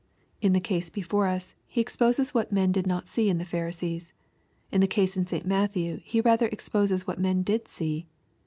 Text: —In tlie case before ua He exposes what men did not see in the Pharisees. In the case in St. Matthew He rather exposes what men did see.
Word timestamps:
—In 0.41 0.53
tlie 0.53 0.63
case 0.63 0.89
before 0.89 1.27
ua 1.27 1.39
He 1.67 1.79
exposes 1.79 2.33
what 2.33 2.51
men 2.51 2.71
did 2.71 2.87
not 2.87 3.07
see 3.07 3.29
in 3.29 3.37
the 3.37 3.45
Pharisees. 3.45 4.13
In 4.71 4.81
the 4.81 4.87
case 4.87 5.15
in 5.15 5.27
St. 5.27 5.45
Matthew 5.45 6.01
He 6.03 6.21
rather 6.21 6.47
exposes 6.47 7.05
what 7.05 7.19
men 7.19 7.43
did 7.43 7.67
see. 7.67 8.07